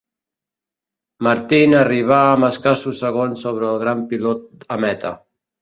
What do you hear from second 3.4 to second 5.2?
sobre el gran pilot a meta.